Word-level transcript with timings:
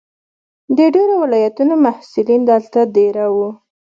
د 0.77 0.79
ډېرو 0.95 1.15
ولایتونو 1.23 1.73
محصلین 1.85 2.41
دلته 2.51 2.79
دېره 2.95 3.25
وو. 3.35 3.49